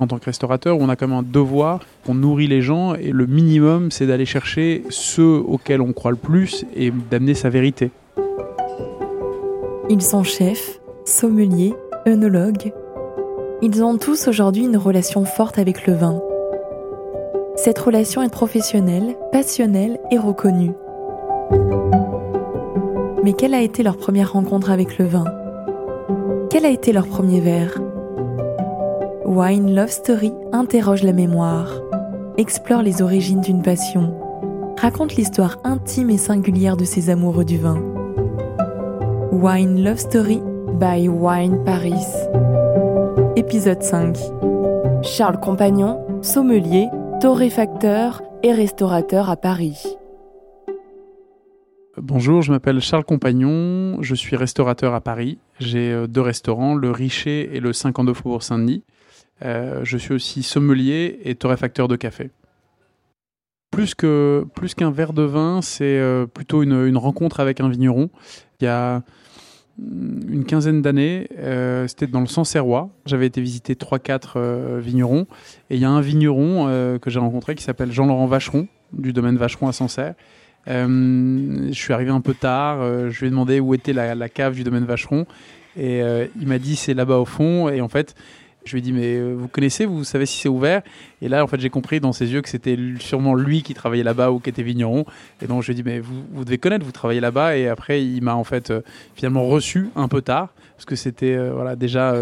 [0.00, 3.26] en tant que restaurateur on a comme un devoir, on nourrit les gens et le
[3.26, 7.90] minimum c'est d'aller chercher ceux auxquels on croit le plus et d'amener sa vérité.
[9.88, 11.74] Ils sont chefs, sommeliers,
[12.06, 12.72] œnologues.
[13.62, 16.20] Ils ont tous aujourd'hui une relation forte avec le vin.
[17.56, 20.72] Cette relation est professionnelle, passionnelle et reconnue.
[23.22, 25.24] Mais quelle a été leur première rencontre avec le vin?
[26.48, 27.80] Quel a été leur premier verre?
[29.30, 31.68] Wine Love Story interroge la mémoire,
[32.36, 34.12] explore les origines d'une passion,
[34.76, 37.80] raconte l'histoire intime et singulière de ces amoureux du vin.
[39.30, 40.40] Wine Love Story
[40.80, 42.04] by Wine Paris.
[43.36, 44.18] Épisode 5.
[45.04, 46.88] Charles Compagnon, sommelier,
[47.20, 49.80] torréfacteur et restaurateur à Paris.
[51.96, 55.38] Bonjour, je m'appelle Charles Compagnon, je suis restaurateur à Paris.
[55.60, 58.82] J'ai euh, deux restaurants, le Richer et le 52 Faubourg Saint-Denis.
[59.42, 62.30] Euh, je suis aussi sommelier et torréfacteur de café.
[63.70, 68.10] Plus que plus qu'un verre de vin, c'est euh, plutôt une, rencontre avec un vigneron.
[68.60, 69.02] Il y a
[69.78, 72.90] mm, une quinzaine d'années, euh, c'était dans le Sancerrois.
[73.06, 75.28] J'avais été visiter 3-4 euh, vignerons.
[75.70, 76.66] Et il y a un vigneron
[77.00, 80.14] que j'ai rencontré qui s'appelle Jean-Laurent Vacheron, du domaine Vacheron à Sancerre.
[80.66, 82.82] je suis arrivé un peu tard.
[83.08, 85.26] je lui ai demandé où était la, la cave du domaine Vacheron.
[85.76, 86.00] Et
[86.40, 87.68] il m'a dit c'est là-bas au fond.
[87.68, 88.16] Et en fait,
[88.64, 90.82] je lui ai dit, mais euh, vous connaissez, vous savez si c'est ouvert?
[91.22, 94.04] Et là, en fait, j'ai compris dans ses yeux que c'était sûrement lui qui travaillait
[94.04, 95.04] là-bas ou qui était vigneron.
[95.42, 97.56] Et donc, je lui ai dit, mais vous, devez connaître, vous travaillez là-bas.
[97.56, 98.82] Et après, il m'a en fait euh,
[99.14, 102.14] finalement reçu un peu tard, parce que c'était euh, voilà, déjà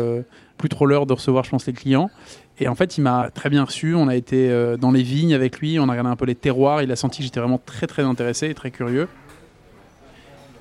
[0.59, 2.11] plus trop l'heure de recevoir, je pense, les clients.
[2.61, 3.95] Et en fait, il m'a très bien reçu.
[3.95, 6.83] On a été dans les vignes avec lui, on a regardé un peu les terroirs.
[6.83, 9.09] Il a senti que j'étais vraiment très, très intéressé et très curieux.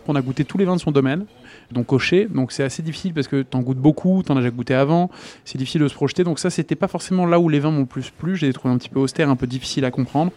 [0.07, 1.25] On a goûté tous les vins de son domaine
[1.71, 2.27] donc coché.
[2.29, 4.73] Donc c'est assez difficile parce que tu en goûtes beaucoup, tu en as déjà goûté
[4.73, 5.09] avant,
[5.45, 6.23] c'est difficile de se projeter.
[6.23, 8.35] Donc ça, c'était pas forcément là où les vins m'ont plus plu.
[8.35, 10.31] J'ai trouvé un petit peu austère, un peu difficile à comprendre.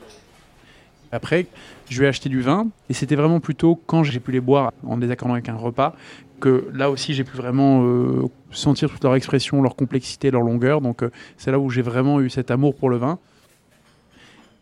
[1.13, 1.47] Après,
[1.89, 4.73] je lui ai acheté du vin et c'était vraiment plutôt quand j'ai pu les boire
[4.87, 5.97] en les accordant avec un repas
[6.41, 10.81] que là aussi j'ai pu vraiment euh, sentir toute leur expression, leur complexité, leur longueur.
[10.81, 13.19] Donc euh, c'est là où j'ai vraiment eu cet amour pour le vin.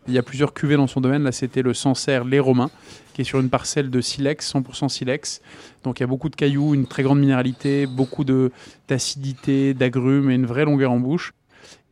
[0.09, 1.23] Il y a plusieurs cuvées dans son domaine.
[1.23, 2.71] Là, c'était le Sancerre Les Romains,
[3.13, 5.39] qui est sur une parcelle de silex, 100% silex.
[5.83, 8.25] Donc, il y a beaucoup de cailloux, une très grande minéralité, beaucoup
[8.87, 11.33] d'acidité, d'agrumes et une vraie longueur en bouche.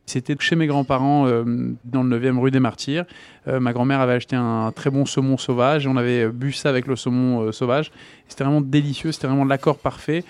[0.06, 1.44] C'était chez mes grands-parents euh,
[1.84, 3.04] dans le 9e rue des Martyrs.
[3.46, 6.70] Euh, ma grand-mère avait acheté un très bon saumon sauvage et on avait bu ça
[6.70, 7.92] avec le saumon euh, sauvage.
[8.26, 10.24] C'était vraiment délicieux, c'était vraiment l'accord parfait.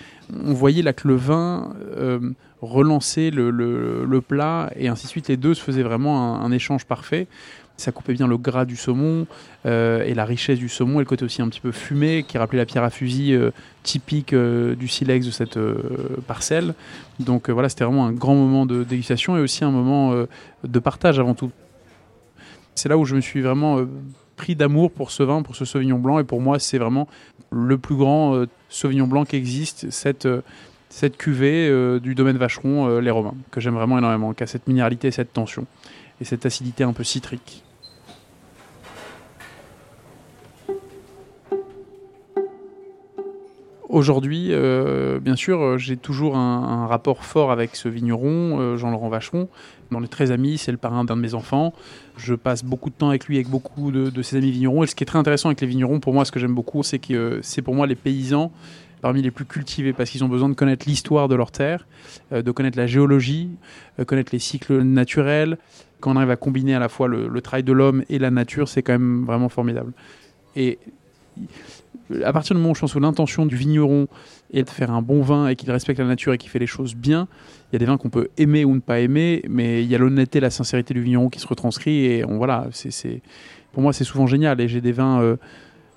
[0.45, 1.73] On voyait là que le vin
[2.61, 5.29] relançait le, plat et ainsi de suite.
[5.29, 7.27] Les deux se faisaient vraiment un échange parfait.
[7.79, 9.25] Ça coupait bien le gras du saumon
[9.65, 12.37] euh, et la richesse du saumon et le côté aussi un petit peu fumé qui
[12.37, 13.51] rappelait la pierre à fusil euh,
[13.83, 15.57] typique euh, du silex de cette
[16.27, 16.73] parcelle.
[17.21, 20.13] Donc voilà, c'était vraiment un grand moment de dégustation et aussi un moment
[20.63, 21.51] de partage avant tout.
[22.75, 23.79] C'est là où je me suis vraiment
[24.35, 27.07] pris d'amour pour ce vin, pour ce Sauvignon blanc et pour moi c'est vraiment
[27.49, 30.27] le plus grand Sauvignon blanc qui existe, cette,
[31.17, 35.31] cuvée du domaine Vacheron, les Romains, que j'aime vraiment énormément, qui a cette minéralité, cette
[35.31, 35.65] tension
[36.19, 37.63] et cette acidité un peu citrique.
[43.99, 49.09] Aujourd'hui, euh, bien sûr, euh, j'ai toujours un, rapport fort avec ce vigneron, euh, Jean-Laurent
[49.09, 49.49] Vacheron.
[49.91, 51.73] On est très amis, c'est le parrain d'un de mes enfants.
[52.15, 54.85] Je passe beaucoup de temps avec lui, avec beaucoup de, ses amis vignerons.
[54.85, 56.81] Et ce qui est très intéressant avec les vignerons, pour moi, ce que j'aime beaucoup,
[56.81, 58.53] c'est que c'est pour moi les paysans
[59.01, 61.85] parmi les plus cultivés parce qu'ils ont besoin de connaître l'histoire de leur terre,
[62.31, 63.49] de connaître la géologie,
[64.07, 65.57] connaître les cycles naturels.
[65.99, 68.31] Quand on arrive à combiner à la fois le, le travail de l'homme et la
[68.31, 69.91] nature, c'est quand même vraiment formidable.
[70.55, 70.79] Et
[72.23, 74.07] à partir du moment où je l'intention du vigneron
[74.51, 76.67] est de faire un bon vin et qu'il respecte la nature et qu'il fait les
[76.67, 77.27] choses bien,
[77.71, 79.95] il y a des vins qu'on peut aimer ou ne pas aimer, mais il y
[79.95, 82.67] a l'honnêteté, la sincérité du vigneron qui se retranscrit et voilà,
[83.71, 85.37] pour moi c'est souvent génial et j'ai des vins euh,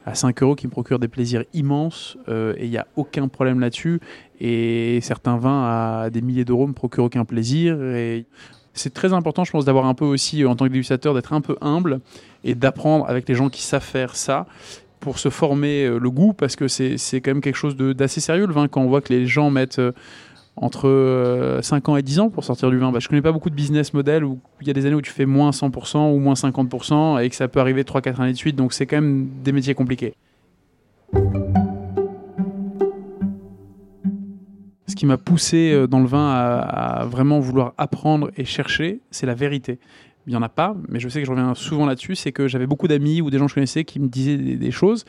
[0.04, 3.28] à 5 euros qui me procurent des plaisirs immenses euh, et il n'y a aucun
[3.28, 4.00] problème là-dessus
[4.40, 7.76] et certains vins à des milliers d'euros me procurent aucun plaisir
[8.74, 11.40] c'est très important, je pense, d'avoir un peu aussi, en tant que dégustateur, d'être un
[11.40, 12.00] peu humble
[12.44, 14.46] et d'apprendre avec les gens qui savent faire ça
[15.02, 18.46] pour se former euh, le goût, parce que c'est quand même quelque chose d'assez sérieux
[18.46, 19.92] le vin quand on voit que les gens mettent euh,
[20.56, 22.92] entre euh, 5 ans et 10 ans pour sortir du vin.
[22.92, 25.02] Bah, je connais pas beaucoup de business model où il y a des années où
[25.02, 28.38] tu fais moins 100% ou moins 50% et que ça peut arriver 3-4 années de
[28.38, 30.14] suite, donc c'est quand même des métiers compliqués.
[34.86, 39.26] Ce qui m'a poussé euh, dans le vin à vraiment vouloir apprendre et chercher, c'est
[39.26, 39.80] la vérité.
[40.26, 42.46] Il n'y en a pas, mais je sais que je reviens souvent là-dessus, c'est que
[42.46, 45.04] j'avais beaucoup d'amis ou des gens que je connaissais qui me disaient des, choses.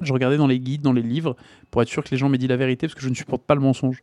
[0.00, 1.36] Je regardais dans les guides, dans les livres,
[1.70, 3.42] pour être sûr que les gens m'aient dit la vérité, parce que je ne supporte
[3.42, 4.00] pas le mensonge.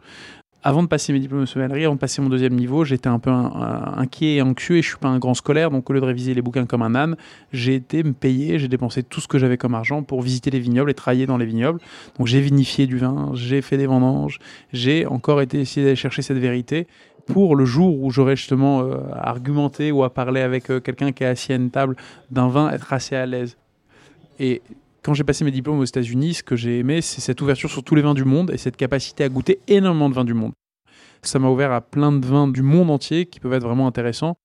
[0.65, 3.19] avant de passer mes diplômes de sommellerie, avant de passer mon deuxième niveau, j'étais un
[3.19, 6.05] peu inquiet et anxieux et je suis pas un grand scolaire, donc au lieu de
[6.05, 7.17] réviser les bouquins comme un âne,
[7.51, 10.61] j'ai été me payer, j'ai dépensé tout ce que j'avais comme argent pour visiter les
[10.61, 11.81] vignobles et travailler dans les vignobles.
[12.17, 14.39] Donc j'ai vinifié du vin, j'ai fait des vendanges,
[14.71, 16.87] j'ai encore été essayer d'aller chercher cette vérité
[17.25, 21.23] pour le jour où j'aurais justement euh, argumenté ou à parler avec euh, quelqu'un qui
[21.23, 21.95] est assis à une table
[22.31, 23.57] d'un vin, être assez à l'aise.
[24.39, 24.61] Et
[25.01, 27.83] quand j'ai passé mes diplômes aux États-Unis, ce que j'ai aimé, c'est cette ouverture sur
[27.83, 30.53] tous les vins du monde et cette capacité à goûter énormément de vins du monde.
[31.21, 34.35] Ça m'a ouvert à plein de vins du monde entier qui peuvent être vraiment intéressants.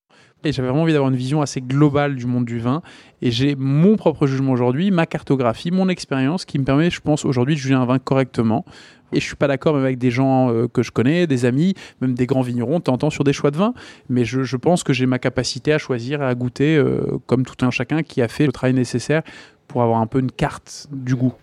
[0.45, 2.81] Et j'avais vraiment envie d'avoir une vision assez globale du monde du vin.
[3.21, 7.25] Et j'ai mon propre jugement aujourd'hui, ma cartographie, mon expérience qui me permet, je pense,
[7.25, 8.63] aujourd'hui de juger un vin correctement.
[9.11, 12.13] Et je suis pas d'accord avec des gens euh, que je connais, des amis, même
[12.13, 13.73] des grands vignerons, t'entends sur des choix de vin.
[14.07, 17.71] Mais je, pense que j'ai ma capacité à choisir à goûter, euh, comme tout un
[17.71, 19.23] chacun qui a fait le travail nécessaire
[19.67, 21.33] pour avoir un peu une carte du goût.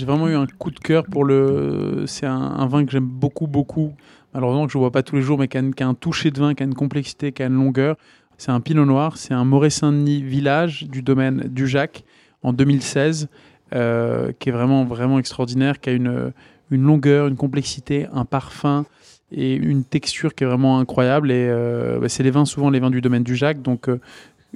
[0.00, 2.04] J'ai vraiment eu un coup de cœur pour le.
[2.06, 3.92] C'est un, vin que j'aime beaucoup, beaucoup.
[4.32, 6.40] Malheureusement, que je ne vois pas tous les jours, mais qui a, un toucher de
[6.40, 7.96] vin, qui a une complexité, qui a une longueur.
[8.38, 9.18] C'est un Pinot Noir.
[9.18, 12.04] C'est un Moret-Saint-Denis village du domaine du Jacques
[12.42, 13.28] en 2016,
[13.74, 16.32] euh, qui est vraiment, vraiment extraordinaire, qui a une,
[16.70, 18.86] longueur, une complexité, un parfum
[19.30, 21.30] et une texture qui est vraiment incroyable.
[21.30, 23.60] Et euh, bah, c'est les vins, souvent les vins du domaine du Jacques.
[23.60, 24.00] Donc, euh,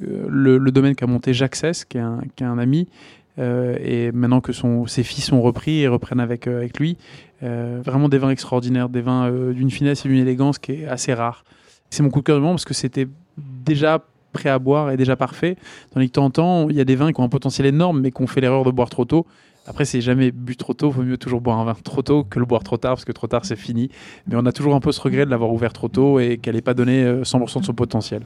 [0.00, 2.00] le, le, domaine qu'a monté Jacques Cesse, qui est
[2.44, 2.88] un ami.
[3.38, 4.52] Et maintenant que
[4.86, 6.96] ses fils ont repris et reprennent avec, avec lui,
[7.42, 11.44] vraiment des vins extraordinaires, des vins d'une finesse et d'une élégance qui est assez rare.
[11.90, 14.96] C'est mon coup de cœur du moment parce que c'était déjà prêt à boire et
[14.96, 15.56] déjà parfait.
[15.94, 18.00] Que de temps en temps, il y a des vins qui ont un potentiel énorme
[18.00, 19.26] mais qui ont fait l'erreur de boire trop tôt.
[19.66, 20.88] Après, c'est jamais bu trop tôt.
[20.90, 23.06] Il vaut mieux toujours boire un vin trop tôt que le boire trop tard, parce
[23.06, 23.88] que trop tard, c'est fini.
[24.26, 26.54] Mais on a toujours un peu ce regret de l'avoir ouvert trop tôt et qu'elle
[26.54, 28.22] n'ait pas donné 100% euh, de son potentiel.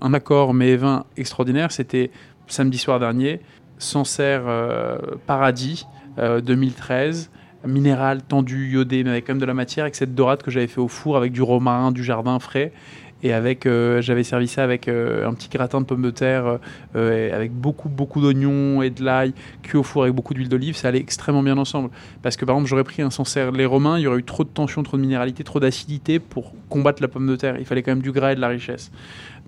[0.00, 2.10] Un accord mais vin extraordinaire, c'était
[2.46, 3.40] samedi soir dernier,
[3.78, 5.86] Sancerre euh, Paradis
[6.16, 10.42] 2013 euh, minéral, tendu, iodé, mais avec quand même de la matière, avec cette dorade
[10.42, 12.72] que j'avais fait au four avec du romarin, du jardin frais.
[13.22, 16.58] Et avec, euh, j'avais servi ça avec euh, un petit gratin de pommes de terre,
[16.96, 20.76] euh, avec beaucoup, beaucoup d'oignons et de l'ail, cuit au four avec beaucoup d'huile d'olive.
[20.76, 21.90] Ça allait extrêmement bien ensemble.
[22.22, 24.44] Parce que par exemple, j'aurais pris un Sancerre les Romains, il y aurait eu trop
[24.44, 27.56] de tension, trop de minéralité, trop d'acidité pour combattre la pomme de terre.
[27.58, 28.90] Il fallait quand même du gras et de la richesse.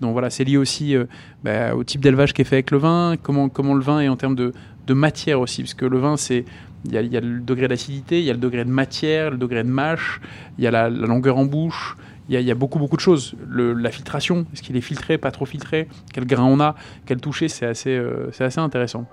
[0.01, 0.95] Donc voilà, c'est lié aussi
[1.43, 4.09] bah, au type d'élevage qui est fait avec le vin, comment, comment le vin est
[4.09, 4.53] en termes de,
[4.85, 5.63] de matière aussi.
[5.63, 6.45] Parce que le vin, c'est
[6.85, 8.69] il y, a, il y, a, le degré d'acidité, il y a le degré de
[8.69, 10.19] matière, le degré de mâche,
[10.57, 11.95] il y a la longueur en bouche,
[12.29, 13.35] il y, a beaucoup, beaucoup de choses.
[13.49, 15.89] la filtration, est-ce qu'il est filtré, pas trop filtré?
[16.13, 16.75] Quel grain on a?
[17.05, 17.49] Quel toucher?
[17.49, 19.05] C'est assez, euh, assez intéressant.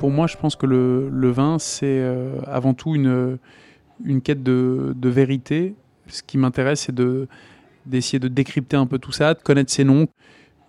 [0.00, 3.38] Pour moi, je pense que le, vin, c'est euh, avant tout une,
[4.04, 5.76] une quête de, de vérité.
[6.08, 7.28] Ce qui m'intéresse, c'est de,
[7.86, 10.08] d'essayer de décrypter un peu tout ça, de connaître ses noms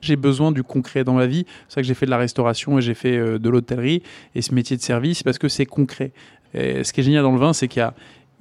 [0.04, 1.46] j'ai besoin du concret dans ma vie.
[1.68, 4.04] C'est ça que j'ai fait de la restauration et j'ai fait euh, de l'hôtellerie
[4.36, 6.12] et ce métier de service parce que c'est concret
[6.54, 7.82] ce qui est génial dans le vin, c'est qu'il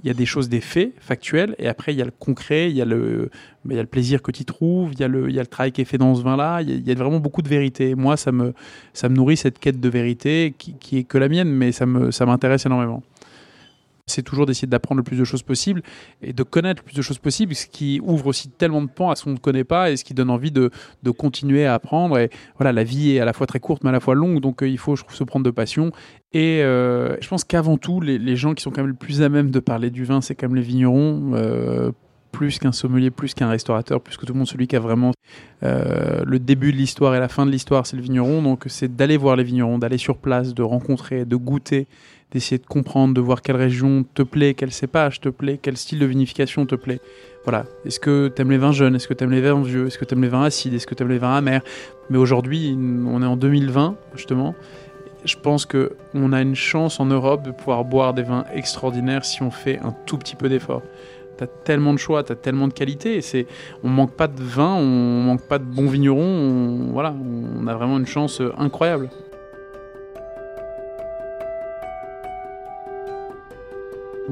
[0.05, 2.77] y a, des choses, des faits factuels, et après il y a le concret, il
[2.77, 3.31] y a le,
[3.65, 5.81] le plaisir que tu trouves, il y, a le, il y a le travail qui
[5.81, 7.95] est fait dans ce vin-là, il, y a vraiment beaucoup de vérité.
[7.95, 8.53] Moi, ça me,
[9.09, 13.03] nourrit cette quête de vérité qui, qui est que la mienne, mais ça m'intéresse énormément
[14.07, 15.83] c'est toujours d'essayer d'apprendre le plus de choses possible
[16.23, 19.11] et de connaître le plus de choses possible, ce qui ouvre aussi tellement de pans
[19.11, 20.71] à ce qu'on ne connaît pas et ce qui donne envie de,
[21.17, 22.19] continuer à apprendre.
[22.19, 24.41] Et voilà, la vie est à la fois très courte mais à la fois longue,
[24.41, 25.93] donc euh, il faut, je trouve, se prendre de passion.
[26.33, 29.23] Et euh, je pense qu'avant tout, les, les, gens qui sont quand même le plus
[29.23, 31.33] à même de parler du vin, c'est quand même les vignerons.
[31.35, 31.93] Euh,
[32.33, 35.13] plus qu'un sommelier, plus qu'un restaurateur, plus que tout le monde, celui qui a vraiment
[35.61, 38.41] le début de l'histoire et la fin de l'histoire, c'est le vigneron.
[38.41, 41.87] Donc c'est d'aller voir les vignerons, d'aller sur place, de rencontrer, de goûter,
[42.33, 45.99] d'essayer de comprendre, de voir quelle région te plaît, quel cépage te plaît, quel style
[45.99, 47.01] de vinification te plaît.
[47.45, 47.67] Voilà.
[47.85, 48.95] Est-ce que tu aimes les vins jeunes?
[48.95, 49.87] Est-ce que tu aimes les vins vieux?
[49.87, 50.75] Est-ce que tu aimes les vins acides?
[50.75, 51.63] Est-ce que tu aimes les vins amers?
[52.09, 54.55] Mais aujourd'hui, on est en 2020, justement.
[55.25, 59.43] Je pense qu'on a une chance en Europe de pouvoir boire des vins extraordinaires si
[59.43, 60.83] on fait un tout petit peu d'effort.
[61.37, 63.21] Tu as tellement de choix, tu as tellement de qualité.
[63.21, 63.47] C'est,
[63.85, 66.91] on manque pas de vin, on manque pas de bons vignerons.
[66.93, 67.15] voilà,
[67.61, 69.11] on a vraiment une chance incroyable.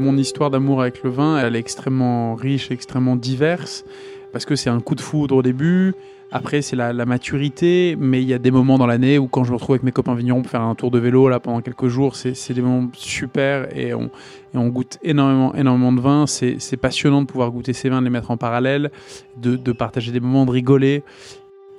[0.00, 3.84] Mon histoire d'amour avec le vin, elle est extrêmement riche, extrêmement diverse,
[4.32, 5.92] parce que c'est un coup de foudre au début.
[6.32, 9.50] Après, c'est la, maturité, mais il y a des moments dans l'année où, quand je
[9.50, 11.88] me retrouve avec mes copains vignerons pour faire un tour de vélo là pendant quelques
[11.88, 16.26] jours, c'est des moments super et on, goûte énormément, énormément de vin.
[16.26, 18.90] C'est passionnant de pouvoir goûter ces vins, de les mettre en parallèle,
[19.36, 21.02] de, de partager des moments, de rigoler.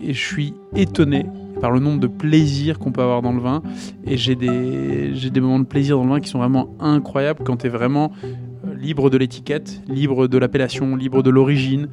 [0.04, 1.26] Et je suis étonné
[1.60, 3.62] par le nombre de plaisirs qu'on peut avoir dans le vin.
[4.06, 7.58] Et j'ai des, des moments de plaisir dans le vin qui sont vraiment incroyables quand
[7.58, 11.88] tu es vraiment euh, libre de l'étiquette, libre de l'appellation, libre de l'origine.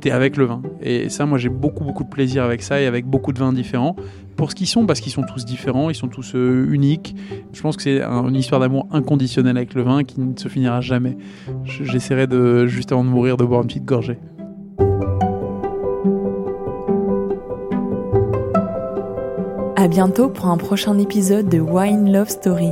[0.00, 0.62] tu es avec le vin.
[0.80, 3.52] Et ça, moi, j'ai beaucoup, beaucoup de plaisir avec ça et avec beaucoup de vins
[3.52, 3.96] différents.
[4.36, 7.14] Pour ce qu'ils sont, parce qu'ils sont tous différents, ils sont tous euh, uniques.
[7.52, 10.80] Je pense que c'est une histoire d'amour inconditionnel avec le vin qui ne se finira
[10.80, 11.16] jamais.
[11.64, 14.18] J'essaierai de, juste avant de mourir, de boire une petite gorgée.
[19.82, 22.70] À bientôt pour un prochain épisode de Wine Love Story.